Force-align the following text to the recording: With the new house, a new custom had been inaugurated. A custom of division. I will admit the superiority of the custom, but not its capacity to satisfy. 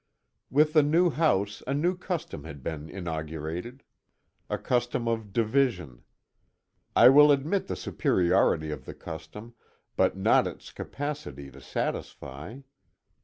With 0.49 0.73
the 0.73 0.81
new 0.81 1.11
house, 1.11 1.61
a 1.67 1.75
new 1.75 1.95
custom 1.95 2.43
had 2.43 2.63
been 2.63 2.89
inaugurated. 2.89 3.83
A 4.49 4.57
custom 4.57 5.07
of 5.07 5.31
division. 5.31 6.01
I 6.95 7.09
will 7.09 7.31
admit 7.31 7.67
the 7.67 7.75
superiority 7.75 8.71
of 8.71 8.85
the 8.85 8.95
custom, 8.95 9.53
but 9.95 10.17
not 10.17 10.47
its 10.47 10.71
capacity 10.71 11.51
to 11.51 11.61
satisfy. 11.61 12.61